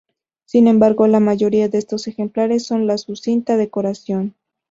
[0.45, 4.33] Sin embargo, la mayoría de estos ejemplares son de sucinta decoración.